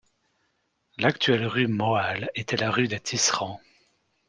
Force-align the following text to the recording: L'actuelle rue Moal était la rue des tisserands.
L'actuelle 0.97 1.45
rue 1.45 1.67
Moal 1.67 2.31
était 2.33 2.57
la 2.57 2.71
rue 2.71 2.87
des 2.87 2.99
tisserands. 2.99 3.61